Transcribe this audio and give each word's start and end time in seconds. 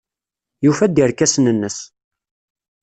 Yufa-d 0.65 1.01
irkasen-nnes. 1.03 1.77